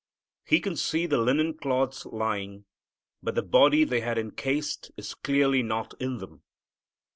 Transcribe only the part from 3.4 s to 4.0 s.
body